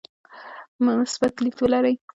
[0.85, 1.95] مثبت لید ولرئ.